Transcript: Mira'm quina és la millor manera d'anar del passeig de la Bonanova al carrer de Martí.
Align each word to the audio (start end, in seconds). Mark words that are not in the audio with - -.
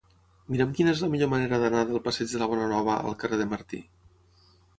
Mira'm 0.53 0.71
quina 0.77 0.93
és 0.95 1.03
la 1.05 1.09
millor 1.15 1.29
manera 1.33 1.59
d'anar 1.63 1.83
del 1.91 2.01
passeig 2.07 2.33
de 2.33 2.41
la 2.45 2.49
Bonanova 2.55 2.97
al 3.11 3.19
carrer 3.25 3.41
de 3.45 3.49
Martí. 3.53 3.83